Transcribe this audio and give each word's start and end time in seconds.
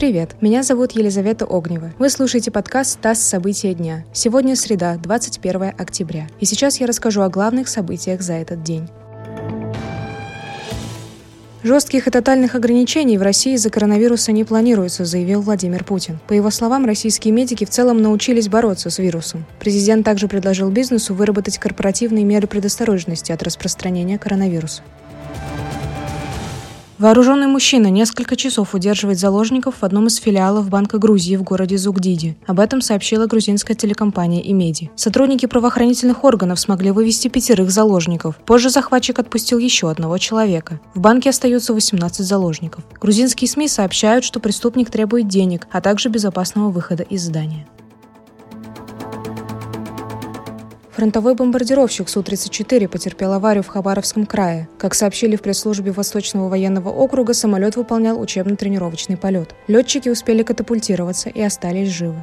Привет, 0.00 0.36
меня 0.40 0.62
зовут 0.62 0.92
Елизавета 0.92 1.44
Огнева. 1.44 1.92
Вы 1.98 2.08
слушаете 2.08 2.50
подкаст 2.50 2.98
«ТАСС. 3.02 3.20
События 3.20 3.74
дня». 3.74 4.02
Сегодня 4.14 4.56
среда, 4.56 4.96
21 4.96 5.74
октября. 5.76 6.26
И 6.40 6.46
сейчас 6.46 6.80
я 6.80 6.86
расскажу 6.86 7.20
о 7.20 7.28
главных 7.28 7.68
событиях 7.68 8.22
за 8.22 8.32
этот 8.32 8.62
день. 8.62 8.88
Жестких 11.62 12.06
и 12.06 12.10
тотальных 12.10 12.54
ограничений 12.54 13.18
в 13.18 13.22
России 13.22 13.52
из-за 13.52 13.68
коронавируса 13.68 14.32
не 14.32 14.44
планируется, 14.44 15.04
заявил 15.04 15.42
Владимир 15.42 15.84
Путин. 15.84 16.18
По 16.26 16.32
его 16.32 16.48
словам, 16.48 16.86
российские 16.86 17.34
медики 17.34 17.66
в 17.66 17.70
целом 17.70 18.00
научились 18.00 18.48
бороться 18.48 18.88
с 18.88 18.98
вирусом. 18.98 19.44
Президент 19.58 20.06
также 20.06 20.28
предложил 20.28 20.70
бизнесу 20.70 21.12
выработать 21.12 21.58
корпоративные 21.58 22.24
меры 22.24 22.46
предосторожности 22.46 23.32
от 23.32 23.42
распространения 23.42 24.18
коронавируса. 24.18 24.80
Вооруженный 27.00 27.46
мужчина 27.46 27.86
несколько 27.86 28.36
часов 28.36 28.74
удерживает 28.74 29.18
заложников 29.18 29.76
в 29.80 29.84
одном 29.84 30.08
из 30.08 30.16
филиалов 30.16 30.68
Банка 30.68 30.98
Грузии 30.98 31.34
в 31.36 31.42
городе 31.42 31.78
Зугдиди. 31.78 32.36
Об 32.46 32.60
этом 32.60 32.82
сообщила 32.82 33.24
грузинская 33.24 33.74
телекомпания 33.74 34.42
«Имеди». 34.42 34.90
Сотрудники 34.96 35.46
правоохранительных 35.46 36.24
органов 36.24 36.60
смогли 36.60 36.90
вывести 36.90 37.28
пятерых 37.28 37.70
заложников. 37.70 38.36
Позже 38.44 38.68
захватчик 38.68 39.18
отпустил 39.18 39.58
еще 39.58 39.90
одного 39.90 40.18
человека. 40.18 40.78
В 40.92 41.00
банке 41.00 41.30
остаются 41.30 41.72
18 41.72 42.26
заложников. 42.26 42.84
Грузинские 43.00 43.48
СМИ 43.48 43.68
сообщают, 43.68 44.22
что 44.22 44.38
преступник 44.38 44.90
требует 44.90 45.26
денег, 45.26 45.68
а 45.72 45.80
также 45.80 46.10
безопасного 46.10 46.68
выхода 46.68 47.02
из 47.02 47.22
здания. 47.22 47.66
Фронтовой 51.00 51.34
бомбардировщик 51.34 52.10
Су-34 52.10 52.86
потерпел 52.86 53.32
аварию 53.32 53.62
в 53.62 53.68
Хабаровском 53.68 54.26
крае. 54.26 54.68
Как 54.76 54.94
сообщили 54.94 55.34
в 55.34 55.40
пресс-службе 55.40 55.92
Восточного 55.92 56.50
военного 56.50 56.90
округа, 56.90 57.32
самолет 57.32 57.76
выполнял 57.76 58.20
учебно-тренировочный 58.20 59.16
полет. 59.16 59.54
Летчики 59.66 60.10
успели 60.10 60.42
катапультироваться 60.42 61.30
и 61.30 61.40
остались 61.40 61.88
живы. 61.88 62.22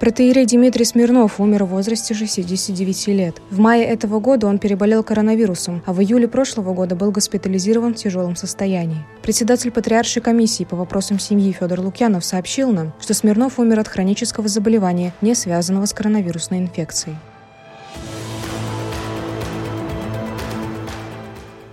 Протеерей 0.00 0.44
Дмитрий 0.44 0.84
Смирнов 0.84 1.38
умер 1.38 1.64
в 1.64 1.68
возрасте 1.68 2.14
69 2.14 3.06
лет. 3.08 3.36
В 3.50 3.60
мае 3.60 3.84
этого 3.84 4.18
года 4.18 4.48
он 4.48 4.58
переболел 4.58 5.04
коронавирусом, 5.04 5.82
а 5.86 5.92
в 5.92 6.00
июле 6.02 6.26
прошлого 6.26 6.74
года 6.74 6.96
был 6.96 7.12
госпитализирован 7.12 7.94
в 7.94 7.96
тяжелом 7.96 8.34
состоянии. 8.34 9.06
Председатель 9.22 9.70
Патриаршей 9.70 10.20
комиссии 10.20 10.64
по 10.64 10.76
вопросам 10.76 11.20
семьи 11.20 11.52
Федор 11.52 11.80
Лукьянов 11.80 12.24
сообщил 12.24 12.72
нам, 12.72 12.92
что 13.00 13.14
Смирнов 13.14 13.60
умер 13.60 13.78
от 13.78 13.88
хронического 13.88 14.48
заболевания, 14.48 15.14
не 15.20 15.34
связанного 15.36 15.86
с 15.86 15.92
коронавирусной 15.92 16.58
инфекцией. 16.58 17.16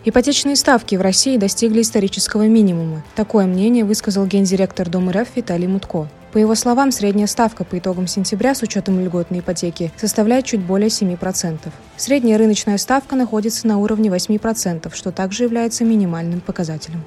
Ипотечные 0.06 0.56
ставки 0.56 0.96
в 0.96 1.02
России 1.02 1.38
достигли 1.38 1.82
исторического 1.82 2.48
минимума. 2.48 3.04
Такое 3.16 3.46
мнение 3.46 3.84
высказал 3.84 4.26
гендиректор 4.26 4.90
Дома 4.90 5.12
РФ 5.14 5.36
Виталий 5.36 5.68
Мутко. 5.68 6.08
По 6.32 6.38
его 6.38 6.56
словам, 6.56 6.92
средняя 6.92 7.28
ставка 7.28 7.66
по 7.66 7.78
итогам 7.78 8.08
сентября 8.08 8.56
с 8.56 8.62
учетом 8.62 9.04
льготной 9.04 9.40
ипотеки 9.40 9.92
составляет 9.98 10.46
чуть 10.46 10.62
более 10.62 10.88
7%. 10.88 11.60
Средняя 11.98 12.38
рыночная 12.38 12.78
ставка 12.78 13.18
находится 13.18 13.68
на 13.68 13.80
уровне 13.80 14.10
8%, 14.10 14.94
что 14.96 15.12
также 15.12 15.44
является 15.44 15.84
минимальным 15.84 16.40
показателем. 16.40 17.04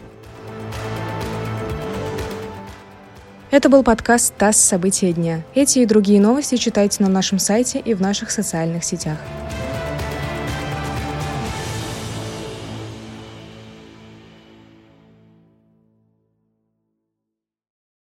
Это 3.50 3.68
был 3.68 3.82
подкаст 3.82 4.34
«ТАСС. 4.36 4.56
События 4.56 5.12
дня». 5.12 5.42
Эти 5.54 5.78
и 5.78 5.86
другие 5.86 6.20
новости 6.20 6.56
читайте 6.56 7.02
на 7.02 7.08
нашем 7.08 7.38
сайте 7.38 7.78
и 7.78 7.94
в 7.94 8.02
наших 8.02 8.30
социальных 8.30 8.84
сетях. 8.84 9.16